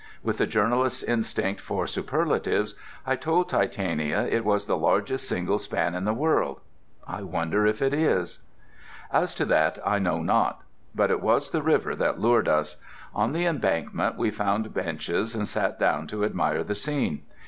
[0.23, 2.73] With the journalist's instinct for superlatives
[3.05, 6.59] I told Titania it was the largest single span in the world.
[7.07, 8.39] I wonder if it is?
[9.13, 10.63] As to that I know not.
[10.95, 12.77] But it was the river that lured us.
[13.13, 17.21] On the embankment we found benches and sat down to admire the scene.